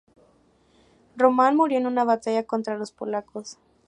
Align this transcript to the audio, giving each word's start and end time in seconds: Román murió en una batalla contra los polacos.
Román 1.15 1.55
murió 1.55 1.77
en 1.77 1.85
una 1.85 2.03
batalla 2.03 2.47
contra 2.47 2.75
los 2.75 2.91
polacos. 2.91 3.59